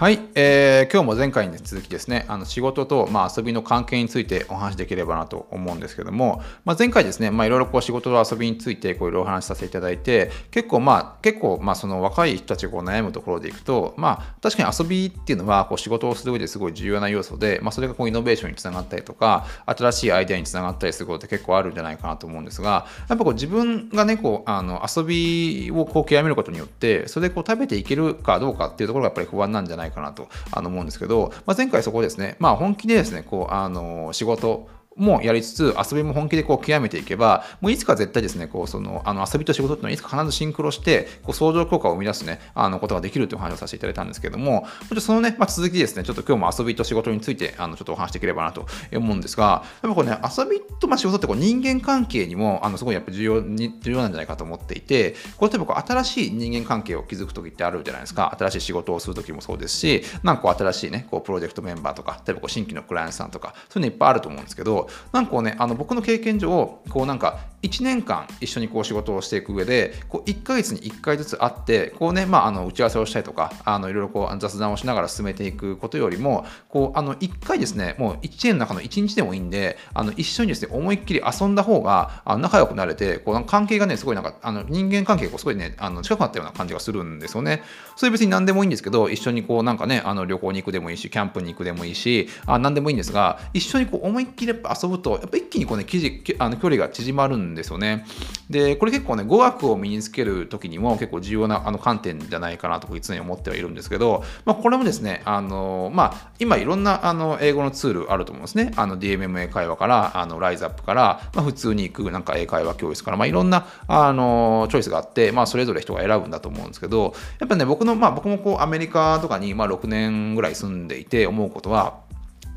[0.00, 30.28] はい、えー、今日も前回に続きですね、あの仕事と、まあ、遊びの関係についてお話しできればなと思うんですけども、まあ、前回ですね、まあ、いろいろこう仕事と遊びについてこういろいろお話しさせていただいて、結構まあ、結構まあその若い人たちが悩むところでいくと、まあ、確かに遊びっていうのはこう仕事をする上ですごい重要な要素で、まあ、それがこうイノベーションにつながったりとか、新しいアイデアにつながったりすることって結構あるんじゃないかなと思うんですが、やっぱこう自分がね、こうあの遊びをこう極めることによって、それでこう食べていけるかどうかっていうところがやっぱり不安なんじゃないかなと。
[30.52, 34.68] あの思うんですけど、まあ、前回そこですね、まあ、本気でですね、こう、あの、仕事、
[35.00, 44.66] もやりつつ、遊びも本気でこう極めていけば、もういつか絶対ですね、こうそのあの遊びと仕事っていうのはいつか必ずシンクロして、こう相乗効果を生み出すね、あのことができるという話をさせていただいたんですけども、
[44.98, 87.62] そのね、まあ、続きですね、ちょっと今日も遊びと仕事について、あのちょっとお話していければなと思うんですが、やっぱこれね、遊びとまあ仕事ってこう人間関係にも、あのすごいやっぱ重要に重要なんじゃないかと思っていて、こう例えばこう新しい人間関係を築くときってあるじゃないですか、新しい仕事をするときもそうですし、なんかこう新しいね、こうプロジェクトメンバーとか、例えばこう新規のクライアントさんとか、そういうのいっぱいあると思うんですけど、なんかね、あの僕の経験上こうなんか1年間一緒にこう仕事をしていく上でこう1ヶ月に1回ずつ会ってこうね、まあ、あの打ち合わせをしたりとかあのいろいろこう雑談をしながら進めていくことよりもこうあの1回ですねもう1年の中の1日でもいいんであの一緒にですね思いっきり遊んだ方があ仲良くなれてこう関係がねすごいなんかあの人間関係がすごいねあの近くなったような感じがするんですよね。
[87.96, 98.04] それ別に何でもいいんですけど一緒にこうなんかねあの旅行に行くでもいいしキャンプに行くでもいいしあ何でもいいんですが一緒にこう思いっきり遊ぶとやっぱ一気にこうね記事あの距離が縮まるんですよね。
[98.50, 108.72] で、これ結構ね、語学を身につける時にも結構重要なあの観点じゃないかなと常に思ってはいるんですけど、まあ、これもですね、あのまあ、今いろんなあの英語のツールあると思うんですね。
[108.76, 122.09] あの DMMA 会話から、あのライズアップから、まあ、普通に行くなんか英会話教室から、まあ、いろんなあのチョイスがあって、まあ、それぞれ人が選ぶんだと思うんですけど、やっぱね、僕の、まあ、僕もこうアメリカとかにまあ6年ぐらい住んでいて思うことは、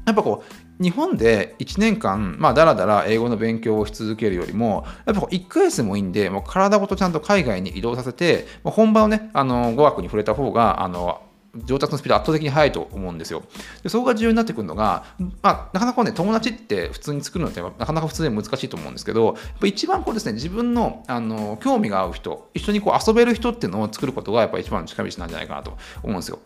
[0.05, 11.21] やっぱこう日本で1年間、まあ、だらだら英語の勉強をし続けるよりも、やっぱ1ヶ月でもいいんで、もう体ごとちゃんと海外に移動させて、本場をね、あの語学に触れた方が、あの
[11.55, 13.43] 上達のスピード圧倒的に速いと思うんですよ。
[13.83, 15.05] でそこが重要になってくるのが、
[15.43, 26.39] まあ、なかなかね、友達って普通に作るのってなかなか普通に難しいと思うんですけど、やっぱ一番こうですね、自分のあの興味が合う人、一緒にこう遊べる人っていうのを作ることがやっぱ一番の近道なんじゃないかなと思うんですよ。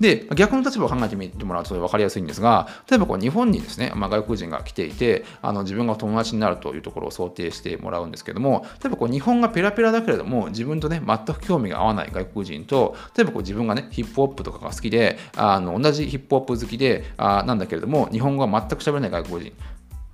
[0.00, 19.52] で、逆の立場を考えてみてもらうと分かりやすいんですが、例えばこう日本にですね、まあ、外国人が来ていて、あの自分が友達になるというところを想定してもらうんですけども、例えばこう日本がペラペラだけれども、自分とね、全く興味が合わない外国人と、例えばこう自分がね、ヒップホップとかが好きで、あの同じヒップホップ好きであなんだけれども日本語が全く喋れない外国人。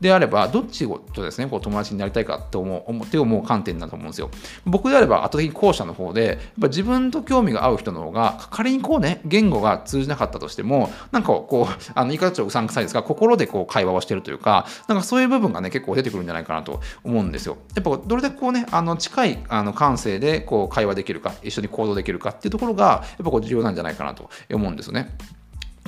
[0.01, 4.31] であれば、どっちとですね、こう友達になりたいかと思うって思う観点だと思うんですよ。
[4.65, 17.57] 僕であれば、後的に後者の方で、やっぱ自分と興味が合う人の方が、仮にこうね、言語が通じなかったとしても、なんかこう、あの言い方ちょっとうさんくさいですが、心でこう会話をしてるというか、なんかそういう部分がね、結構出てくるんじゃないかなと思うんですよ。
[17.75, 25.11] やっぱどれだけこうね、あの近いあの感性でこう会話できるか、一緒に行動できるかっていうところが、やっぱこう重要なんじゃないかなと思うんですよね。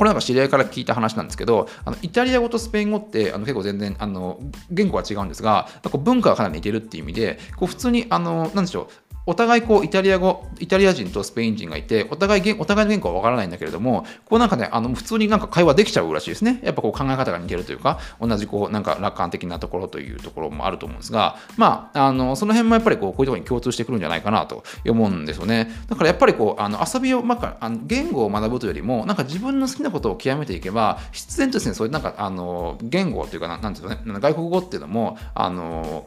[0.01, 4.41] これなんか知り合いから聞いた話なんですけど、あのイタリア語とスペイン語ってあの結構全然あの
[4.71, 16.61] 言語は違うんですが、文化がかなり似てるっていう意味で、こう普通にあのなんでしょう、お互いこうイタリア語、イタリア人とスペイン人がいて、お互いお互いの言語はわからないんだけれども、こうなんかね、あの普通になんか会話できちゃうらしいですね。
[16.63, 25.71] やっぱこう考え方が似てるというか、同じこうなんか楽観的なところというところもあると思うんですが、まあ、あのその辺もやっぱりこうこういうところに共通してくるんじゃないかなと思うんですよね。
[25.89, 36.07] だからやっぱりこうあの遊びを、まあ、あの言語を学ぶというよりも、なんか自分の好きなことを極めていけば、必然とですね、そういうなんかあの言語というか、なんていうかね、外国語っていうのも、あの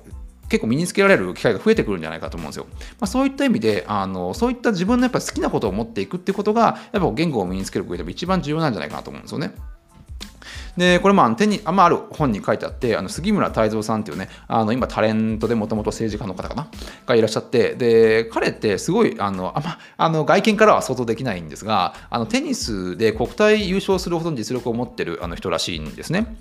[0.53, 2.67] 結構身につけられる機会が増えてくるんじゃないかと思うんですよ。
[2.99, 9.55] まあ、そういった意味であのそういった自分のやっぱ好きなことを持っていくってことがやっぱ言語を身につける上でも一番重要なんじゃないかなと思うんですよね。
[10.77, 16.67] で、これもあの手に、あまあ、る本に書いてあって、あの杉村太蔵さんっていうね、あの今タレントでもともと政治家の方かな、
[17.05, 26.35] がいらっしゃって、で、彼ってすごい、あの、あまあの外見からは想像できないんですが、あのテニスで国体優勝するほどの実力を持ってるあの人らしいんですね。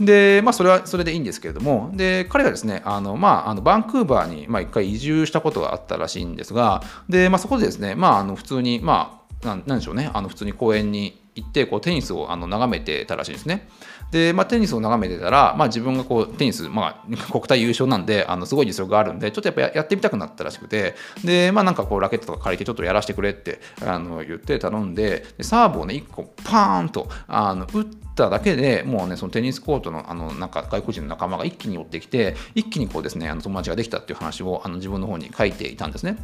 [0.00, 13.68] で、まあ、それはそれでいいんですけれども、で、彼がですね、あの、まあ、あのバンクーバーに、まあ、回移住したことがあったらしいんですが、で、まあ、そこでですね、まあ、あの普通に、まあ、なんでしょうね、あの普通に公園に行ってこうテニスをあの眺めてたらしいんですね。
[14.10, 20.94] で、まあ、テニスを眺めてたら、まあ、自分がこうテニス、まあ、 国体優勝なんであのすごい実力があるんでちょっとやっぱやってみたくなったらしくて
[21.24, 36.16] で、まあ、なんかこうラケットとか借りてちょっとやらせてくれってあの言って頼んでサーブをね1個パーンとあの打ってただけでもうねそのテニスコートのあのなんか外国人の仲間が一気に寄ってきて一気にこうですねあの友達ができたっていう話をあの自分の方に書いていたんですね。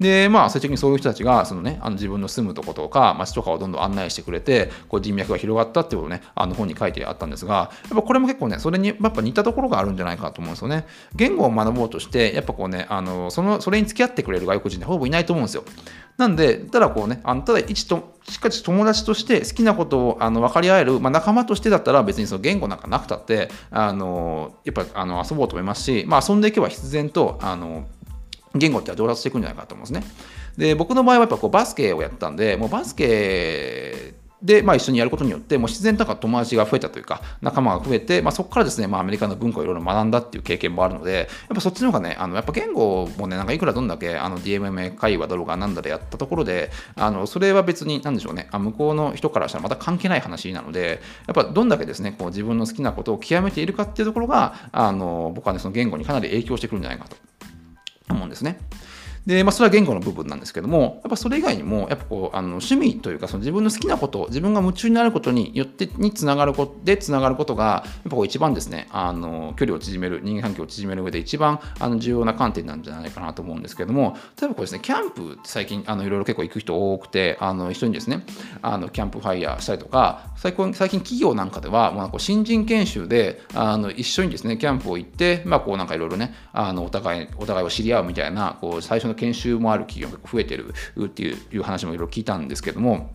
[0.00, 10.86] で、まあ、最終的にそういう人たちが、そのね、あの自分の住むとことか、街とかをどんどん案内してくれて、こう人脈が広がったっていうことをね、あの本に書いてあったんですが、やっぱこれも結構ね、それにやっぱ似たところがあるんじゃないかと思うんですよね。
[11.14, 15.64] 言語を学ぼうとして、やっぱこうね、あのそのそれに付き合ってくれる外国人ってほぼいないと思うんですよ。
[16.18, 27.86] なんで、ただこうね、あのただ一と、しっかり友達として好きなことをあの分かり合える、まあ、仲間としてだったら別にその言語なんかなくたって、あのやっぱあの遊ぼうと思いますし、まあ、遊んでいけば必然とあの
[28.54, 30.12] 言語って上達していくんじゃないかと思うんですね。
[30.56, 57.16] で僕の場合はやっぱこうバスケをやったんでもうバスケで、まあ、一緒にやることによって、もう自然とか友達が増えたというか、仲間が増えて、まあ、そこからですね、まあ、アメリカの文化をいろいろ学んだっていう経験もあるので、やっぱそっちの方がね、あのやっぱ言語もね、なんかいくらどんだけあの DMMA 会話だろうがなんだでやったところで、あのそれは別に、なんでしょうねあ、向こうの人からしたらまた関係ない話なので、やっぱどんだけですね、こう自分の好きなことを極めているかっていうところが、あの僕はね、その言語にかなり影響してくるんじゃないかと
[58.10, 58.58] 思うんですね。
[59.26, 78.24] で、まあ、それは言語の部分なんですけども、やっぱそれ以外にも、やっぱこう、あの趣味というか、その自分の好きなこと、自分が夢中になることによってにつながることでつながることが、やっぱこう一番ですね、あの距離を縮める、人間関係を縮める上で一番あの重要な観点なんじゃないかなと思うんですけども、例えばこうですね、キャンプ最近、あのいろいろ結構行く人多くて、あの一緒にですね、
[78.62, 90.72] あのキャンプファイヤーしたりとか、最近最近企業なんかでは、もうなんか新人研修であの一緒にですね、キャンプを行って、まあこうなんかいろいろね、あのお互い、お互いを知り合うみたいな、こう最初の研修もある企業が増えてる
[91.04, 93.10] っていう話もいろいろ聞いたんですけども、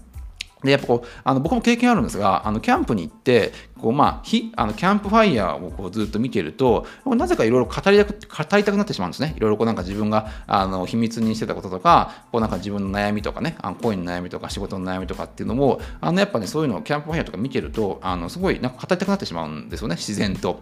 [0.64, 20.62] でやっぱこうあの僕も経験あるんですがあのキャンプに行ってこう、まあ、ひあのキャンプファイヤーをこうずっと見てるとなぜかいろいろ語りたく語りたくなってしまうんですねいろいろこうなんか自分があの秘密にしてたこととかこうなんか自分の悩みとかねあの恋の悩みとか仕事の悩みとかっていうのもあのやっぱねそういうのをキャンプファイヤーとか見てるとあのすごいなんか語りたくなってしまうんですよね自然と。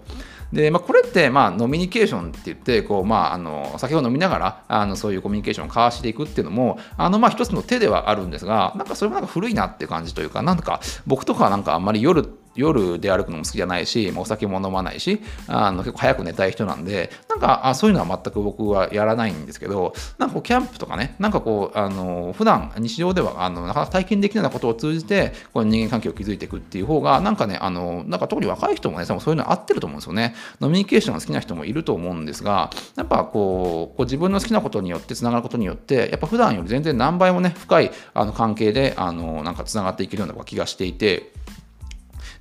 [0.54, 30.36] で、まあ、これってまあノミニケーションって言ってこう、まあ、あの酒を飲みながらあのそういうコミュニケーションを交わしていくっていうのもあのまあ一つの手ではあるんですがなんかそれもなんか古いなって感じというかなんか僕とかはなんかあんまり夜夜で歩くのも好きじゃないし、お酒も飲まないし、あの結構早く寝たい人なんで、なんかあそういうのは全く僕はやらないんですけど、なんかこうキャンプとかね、なんかこう、あの普段日常ではあのなかなか体験できないようなことを通じて、この人間関係を築いていくっていう方が、なんかね、あのなんか特に若い人もね、そういうの合ってると思うんですよね。
[30.60, 41.32] ノミニケーションが好きな人もいると思うんですが、やっぱこう、こう自分の好きなことによってつながることによって、やっぱ普段より全然何倍もね、深いあの関係で、あのなんかつながっていけるような気がしていて、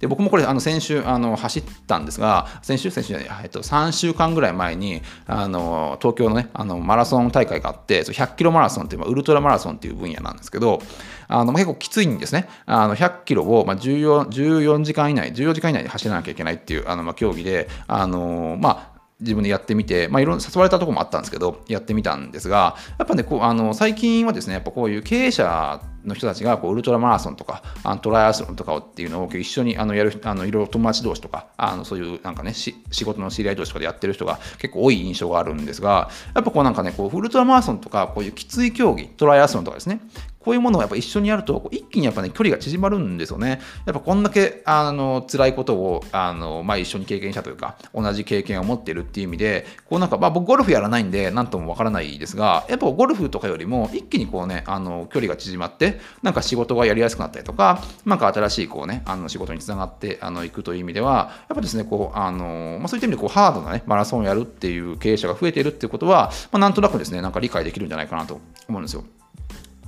[0.01, 10.81] で僕もこれあの先週あの走ったんですが先週先週、えっと、3週間ぐらい前にあの東京のねあのマラソン大会があって100キロマラソンっていうウルトラマラソンっていう分野なんですけど
[11.27, 12.49] あの結構きついんですね。
[12.65, 32.75] あの100キロを、まあ、14, 14時間以内14時間以内で走らなきゃいけないっていうあの、まあ、競技であのまあ自分でやってみて、まあ、いろんな誘われたところもあったんですけど、やってみたんですが、やっぱね、こうあの最近はですね、やっぱこういう経営者の人たちがこうウルトラマラソンとか、あのトライアスロンとかっていうのを一緒にあのやる、あのいろいろ友達同士とか、あのそういうなんかね、仕
[33.05, 40.01] 事の知り合い同士とかでやってる人が結構多い印象があるんですが、やっぱこうなんかね、こうウルトラマラソンとか、こういうきつい競技、トライアスロンとかですね、
[40.41, 43.61] こういうものをやっぱ一緒にやると、一気にやっぱね、距離が縮まるんですよね。
[43.87, 69.05] やっぱこんだけ、あの、辛いことを、あの、まあ、一緒に経験したというか、同じ経験を持っているっていう意味で、こうなんか、まあ、僕ゴルフやらないんで、なんともわからないですが、やっぱゴルフとかよりも、一気にこうね、あの、距離が縮まって、なんか仕事がやりやすくなったりとか、なんか新しいこうね、あの仕事につながってあのいくという意味では、やっぱですね、こう、あの、まあ、そういった意味でこう、ハードなね、マラソンをやるっていう経営者が増えているっていうことは、まあ、なんとなくですね、なんか理解できるんじゃないかなと思うんですよ。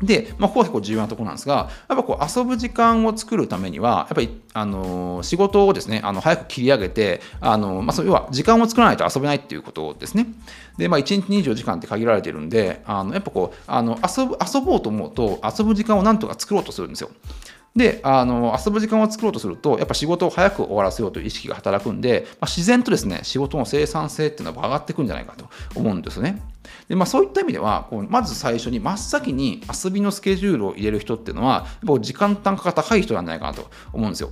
[0.03, 10.27] で、まあ、ここは結構重要なところなんですが、やっぱこう遊ぶ時間を作るためには、やっぱり、あのー、仕事をですね、あの早く切り上げて、あのー、まあ、要は時間を作らないと遊べないっていうことですね。
[10.79, 17.11] で、まあ、1日24時間って限られてるんで、あのやっぱこうあの遊ぶ、遊ぼうと思うと、遊ぶ時間をなんとか作ろうとするんですよ。
[17.75, 26.43] であの遊ぶ時間を作ろうとするとやっぱ仕事を早く終わらせようという意識が働くんで、まあ、自然とですね仕事の生産性っていうのは上がっていくんじゃないかと思うんですね。
[26.89, 34.31] でまあ、そういった意味ではこうまず最初に真っ先に遊びのスケジュールを入れる人っていうのはやっぱ時間単価が高い人なんじゃないかなと思うんですよ。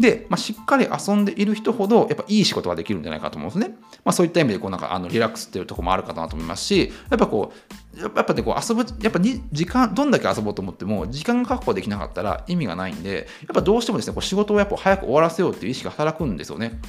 [0.00, 3.76] で、まあ、しっかり遊んでいる人ほど、やっぱいい仕事ができるんじゃないかと思うんですね。
[4.04, 16.80] まあ、そういった意味で、こうなんかあのリラックスっていうところもあるかなと思いますし、やっぱこう、やっぱね、こう遊ぶ、やっぱに時間、どんだけ遊ぼうと思っても、時間が確保できなかったら意味がないんで、やっぱどうしてもですね、こう仕事をやっぱ早く終わらせようっていう意識が働くんですよね。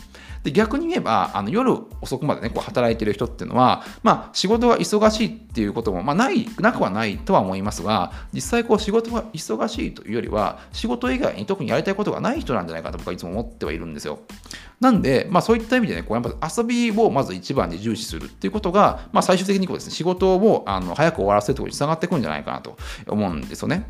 [0.46, 14.20] で逆に言えばあの夜遅くまでねこう働いてる人っていうのは、まあ、仕事が忙しいっていうことも、まあ、ないなくはないとは思いますが実際こう仕事が忙しいというよりは仕事以外に特にやりたいことがない人なんじゃないかと僕はいつも思ってはいるんですよ。
[14.80, 23.88] なんで、まあ、そういった意味でね、こうやっぱ遊びをまず一番に重視するっていうことが、まあ、最終的にこうですね、仕事をあの早く終わらせるところにつながっていくんじゃないかなと思うんですよね。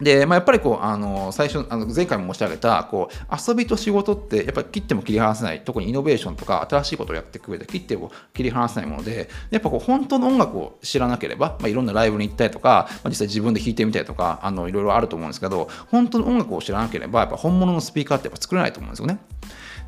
[0.00, 19.18] で、まあ、やっぱりこう、あの、最初、あの前回も申し上げた、こう、遊びと仕事って、やっぱり切っても切り離せない、特にイノベーションとか新しいことをやっていく上で切っても切り離せないもので、やっぱこう、本当の音楽を知らなければ、まあ、いろんなライブに行ったりとか、まあ、実際自分で弾いてみたりとか、あの、いろいろあると思うんですけど、本当の音楽を知らなければ、やっぱ本物のスピーカーってやっぱ作れないと思うんですよね。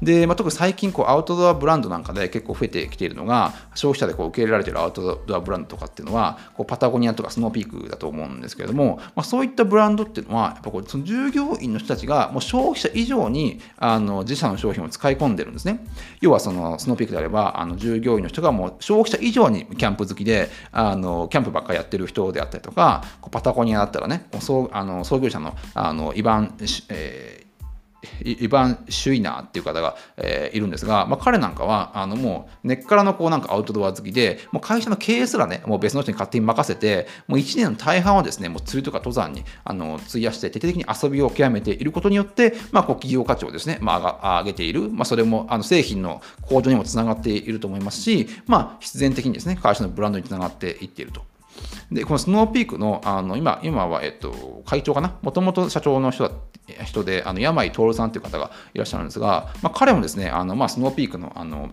[0.03, 15.85] で、まあ、特に最近こうアウトドアブランドなんかで結構増えてきているのが消費者でこう受け入れられているアウトドアブランドとかっていうのはこうパタゴニアとかスノーピークだと思うんですけれども、まあ、そういったブランドっていうのはやっぱこうその従業員の人たちがもう消費者以上にあの自社の商品を使い込んでるんですね。
[16.21, 26.55] 要はそのスノーピークであればあの従業員の人がもう消費者以上にキャンプ好きであのキャンプばっかりやってる人であったりとかパタゴニアだったらねそうあの創業者のあのイバン、
[26.89, 27.40] えー
[28.23, 51.23] イヴァン・シュイナーっていう方が、えー、いるんですが、まあ、彼なんかはあのもう根っからのこうなんかアウトドア好きでもう会社の経営すらねもう別の人に勝手に任せてもう1年の大半をですねもう釣りとか登山にあの費やして徹底的に遊びを極めていることによって、まあ、こう企業価値をですね、まあ、上げている、まあ、それもあの製品の向上にもつながっていると思いますし、まあ、必然的にですね会社のブランドにつながっていっていると。
[51.91, 55.19] で、このスノーピークの、あの、今、今は、えっと、会長かな？
[55.23, 56.35] もともと社長の人だ
[56.85, 61.71] 人で、あの、山井徹さんという方がいらっしゃるんですが、まあ、彼もですね、あの、まあ、スノーピークの、あの、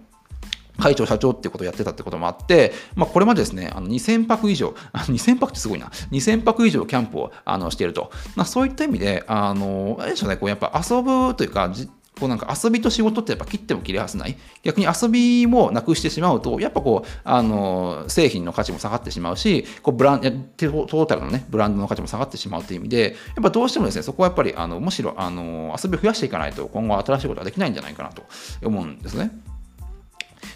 [0.80, 11.72] 会長、社長っていうことをやってたってこともあって、まあ、これまでですね、あの2000泊以上、2000泊ってすごいな、2000泊以上キャンプをあのしていると、まあ、そういった意味で、あの、あれでしょうね、こうやっぱ遊ぶというか、
[12.20, 14.38] こうなんか遊びと仕事ってやっぱ切っても切れはせない。
[14.64, 28.24] 逆に遊びもなくしてしまうと、やっぱこう、あの、製品の価値も下がってしまうし、こうブラントータルのね、ブランドの価値も下がってしまうという意味で、やっぱどうしてもですね、そこはやっぱり、あの、むしろ、あの、遊びを増やしていかないと、今後新しいことはできないんじゃないかなと
[28.64, 29.32] 思うんですね。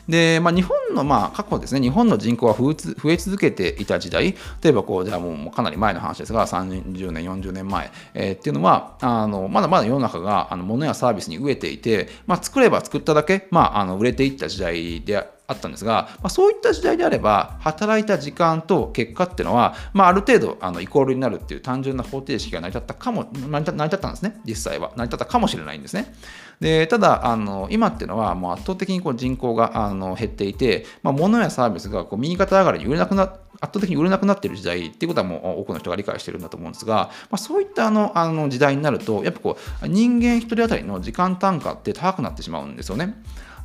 [0.07, 2.71] で、まあ、日本の、まあ、過去ですね、日本の人口は増
[3.12, 8.31] え続けていた時代、例えばこう、じゃあもうかなり前の話ですが、30年、40年前、え。
[8.31, 15.17] ー、っていうのは、あのまだまだ世の中があの物やサービスに飢えていて、まあ、作れば作っただけ、まあ、あの売れていった時代で
[15.51, 24.39] あったんですが、まあ、そういった時代であれば働いた時間と結果っていうのは、まあ、ある程度あのイコールになるっていう単純な方程式が成り立ったかも成り立ったんですね。
[24.45, 24.91] 実際は。
[24.95, 26.13] 成り立ったかもしれないんですね。
[26.61, 43.15] でただあの今っていうのはもう圧倒的にこう人口があの減っていて、まあ、物やサービスがこう右肩上がりに売れなくな圧倒的に売れなくなっている時代っていうことはもう多くの人が理解してるんだと思うんですが、まあ、そういったあのあの時代になるとやっぱこう人間一人当たりの時間単価って高くなってしまうんですよね。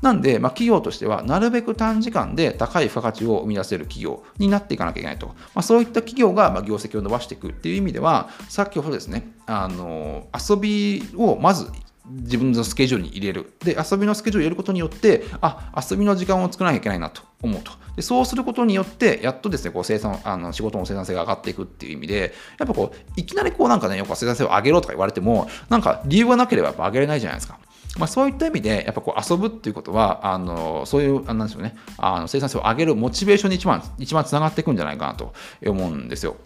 [0.03, 5.29] なんで、まあ、企業としては、なるべく短時間で高い付加価値を生み出せる企業になっていかなきゃいけないと。
[5.29, 11.71] まあ、そういった企業が、ま業績を伸ばしていくっていう意味では、先ほどですね、あの遊びをまず
[12.11, 13.53] 自分のスケジュールに入れる。
[13.65, 17.73] で、遊びのスケジュールを入れることによって、あ、遊びの時間を作らなきゃいけないなと思うと。
[17.97, 27.59] でそうすることによって、やっとですね、こう生産、あの仕事の生産性が上がっていくっていう意味で、やっぱこう、いきなりこうなんかね、よく生産性を上げろとか言われても、なんか理由がなければ上げれないじゃないですか。
[27.99, 35.33] まあ、そういった意味で、やっぱこう遊ぶっていうことは、あのそういう、なんでしょうね、あの生産性を上げるモチベーションに一番、一番つながっていくんじゃないかなと
[35.67, 36.37] 思うんですよ。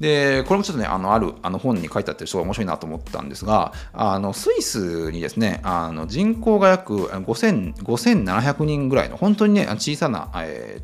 [0.00, 10.80] で、これもちょっとね、あの、あるあの本に書いてあって、すごい面白いなと思ったんですが、あの、スイスにですね、あの人口が約5700人ぐらいの、本当にね、小さな、え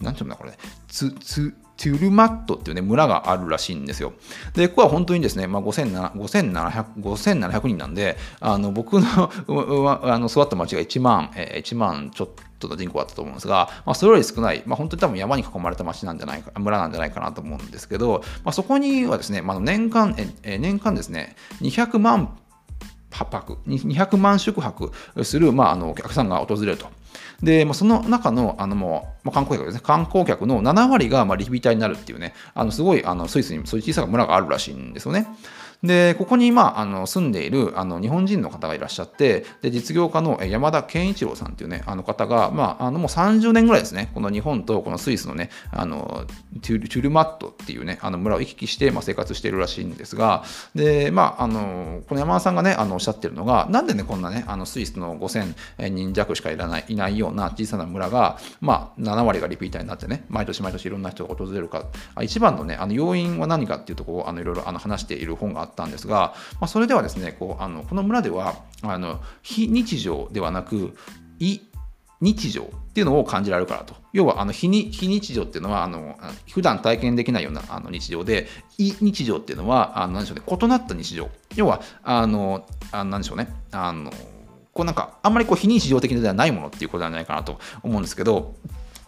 [0.00, 4.14] ー、なんていうんだこれ、ねつ、つ、トゥルマットっていうね、村があるらしいんですよ。
[4.54, 6.12] で、ここは本当にですね、まあ、5700,
[7.00, 9.06] 5700人なんで、あの僕の
[10.02, 12.28] あの育った町が1万、えー、1万ちょっ
[12.58, 22.38] との人口だったと思うんですが、まあ、それより少ない、まあ、本当に多分山に囲まれた町なんじゃないか、村なんじゃないかなと思うんですけど、まあ、そこにはですね、まあ、年間、え年間ですね、200万
[23.10, 24.92] 泊、200万宿泊
[25.22, 26.86] する、まあ、あのお客さんが訪れると。
[27.42, 35.26] で、まあ、その中のあのもう、まあ、観光客ですね、観光客の7割がまあリピーターになるっていうね、あのすごいあのスイスにそういう小さな村があるらしいんですよね。
[35.82, 46.26] で、ここに、まあ、あの住んでいるあの日本人の方がいらっしゃって、で実業家の山田健一郎さんっていうね、あの方が、まあ、あのもう30年ぐらいですね、この日本とこのスイスのね、あの
[46.62, 61.84] トゥルマットっていうね、あの村を行き来して、まあ、生活しているらしいんですが、で、まあ、あのこの山田さんがね、あのおっしゃってるのが、なんでね、こんなね、あのスイスの5000人弱しかいらないいないような小さな村が、まあ、7割がリピーターになってね、毎年毎年いろんな人が訪れるか、
[62.22, 70.96] 一番のね、あの要因は何かっていうところをあのいろいろあの話している本があったんですが、まあ、それではですね、こうあのこの村ではあの非日常ではなく、
[71.38, 71.60] い
[72.20, 73.94] 日常っていうのを感じられるからと。
[74.12, 76.16] 要はあの非に非日常っていうのはあの
[76.50, 81.28] 普段体験できないようなあの日常で、異日常っていうのはあの何でしょう、ね、異なった日常。
[81.54, 83.48] 要はあのあ何でしょうね。
[83.72, 84.10] あの
[84.72, 88.54] こうなんかあんまりこう非日常的ではないものっていうことなんじゃないかなと思うんですけど、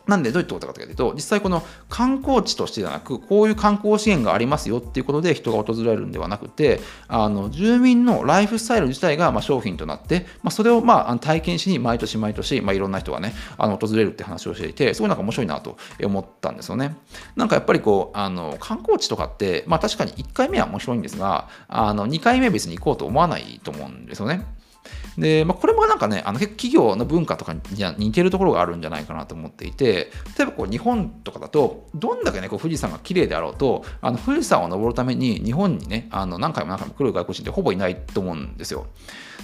[0.09, 16.97] なんでどういったことかというと、実際この観光地としてではなく、こういう観光資源がありますよっていうことで人が訪れるんではなくて、あの住民のライフスタイル自体がま商品となって、まあ、それをまあ体験しに毎年毎年、まあ、いろんな人がね、あの訪れるって話をしていて、すごいなんか面白いなと思ったんですよね。
[17.37, 24.45] なんかやっぱりこう、あの観光地とかって、まあ確かに1回目は面白いんですが、あの2回目別に行こうと思わないと思うんですよね。
[25.17, 27.61] で、まあ、これもなんかね、あの結構企業の文化とかに
[27.99, 38.87] 似てるところがあるんじゃないかなと思っていて、例えばこう日本とかだと、どんだけね、こう富士山が綺麗であろうと、あの富士山を登るために日本にね、あの何回も何回も来る外国人ってほぼいないと思うんですよ。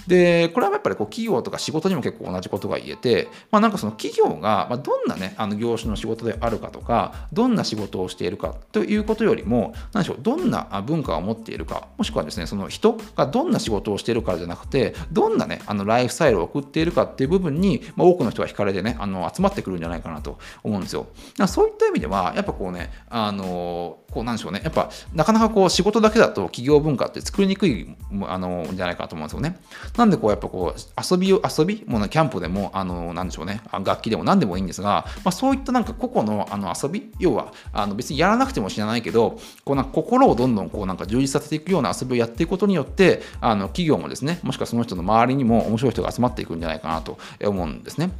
[0.06, 21.06] で、これはやっぱりこう企業とか仕事にも結構同じことが言えて、まあ、なんかその企業がどんなね、あの業種の仕事であるかとか、どんな仕事をしているかということよりも、何でしょう、どんな文化を持っているか、もしくはですね、その人がどんな仕事をしているかじゃなくて、どんなね、あのライフスタイルを送っているかっていう部分に、まあ、多くの人が惹かれてね、あの集まってくるんじゃないかなと思うんですよ。
[21.46, 27.96] そういった意味では、やっぱこうね、あのこうなんでしょうね、やっぱなかなかこう仕事だけだと企業文化って作りにくい
[28.28, 29.58] あのじゃないかと思うんですよね。
[29.96, 48.10] なんでこうやっぱこう遊びを遊びもうキャンプでもあのなんでしょうね楽器でも何でもいいんですが、まあ、そういったなんか個々のあの遊び要はあの別にやらなくても知らないけどこうなんか心をどんどんこうなんか充実させていくような遊びをやっていくことによってあの企業もですねもしくはその人の周りにも面白い人が集まっていくんじゃないかなと思うんですね。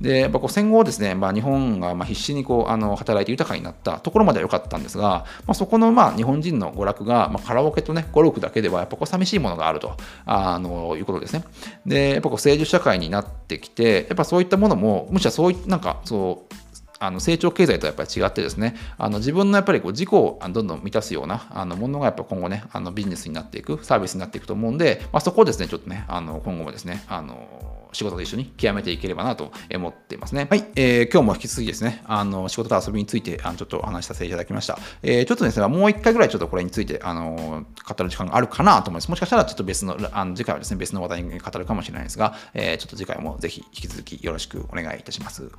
[0.00, 11.44] でやっぱこう戦後ですね、まあ、日本がま必死にこうあの働いて豊かになったところまでは良かったんですが、まあ、そこのまあ日本人の娯楽が、まあ、カラオケとねゴルフだけではやっぱこう寂しいものがあるとあのいうことですね。
[11.86, 16.54] でやっぱこう政治社会になってきてやっぱそういったものもむしろそういなんかそう
[17.00, 30.46] あの成長経済とやっぱり違ってですね、あの自分のやっぱりこう自己をどんどん満たすようなあのものがやっぱ今後ね、あのビジネスになっていく、サービスになっていくと思うんで、まあ、そこをですね、ちょっとね、あの今後もですね、あの仕事と一緒に極めていければなと思っていますね。
[30.50, 34.78] はい、えー、今日も引き続きですね、あの仕事と遊びについてあのちょっとお話しさせていただきました。
[35.02, 39.08] えー、ちょっとですね、もう一回ぐらいちょっとこれについてあの語る時間があるかなと思います。
[39.08, 45.50] もしかしたらちょっと別の、あの次回はですね、別の話題に語るかもしれないですが、えー、ちょっと次回もぜひ引き続きよろしくお願いいたします。